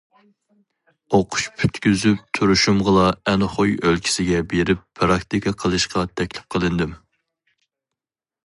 [1.17, 7.01] ئوقۇش پۈتكۈزۈپ تۇرۇشۇمغىلا ئەنخۇي ئۆلكىسىگە بېرىپ پىراكتىكا قىلىشقا تەكلىپ قىلىندىم.